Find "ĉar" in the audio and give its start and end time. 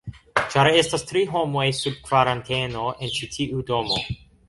0.53-0.69